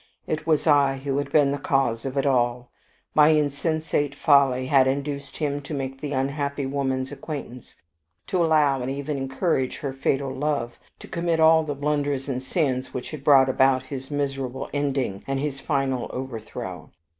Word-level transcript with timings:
It 0.25 0.47
was 0.47 0.65
I 0.65 0.97
who 0.97 1.19
had 1.19 1.31
been 1.31 1.51
the 1.51 1.59
cause 1.59 2.07
of 2.07 2.17
it 2.17 2.25
all. 2.25 2.71
My 3.13 3.27
insensate 3.35 4.15
folly 4.15 4.65
had 4.65 4.87
induced 4.87 5.37
him 5.37 5.61
to 5.61 5.75
make 5.75 6.01
the 6.01 6.11
unhappy 6.11 6.65
woman's 6.65 7.11
acquaintance, 7.11 7.75
to 8.25 8.43
allow 8.43 8.81
and 8.81 8.89
even 8.89 9.15
encourage 9.17 9.77
her 9.77 9.93
fatal 9.93 10.31
love, 10.33 10.79
to 10.97 11.07
commit 11.07 11.39
all 11.39 11.61
the 11.63 11.75
blunders 11.75 12.27
and 12.27 12.41
sins 12.41 12.95
which 12.95 13.11
had 13.11 13.23
brought 13.23 13.47
about 13.47 13.83
her 13.83 13.99
miserable 14.09 14.71
ending 14.73 15.23
and 15.27 15.39
his 15.39 15.59
final 15.59 16.09
overthrow. 16.11 16.89